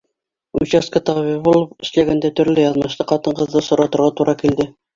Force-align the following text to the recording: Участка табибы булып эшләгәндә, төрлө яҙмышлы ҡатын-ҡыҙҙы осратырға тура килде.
Участка 0.61 1.01
табибы 1.09 1.35
булып 1.49 1.85
эшләгәндә, 1.87 2.33
төрлө 2.41 2.65
яҙмышлы 2.65 3.09
ҡатын-ҡыҙҙы 3.15 3.63
осратырға 3.65 4.13
тура 4.19 4.39
килде. 4.45 4.71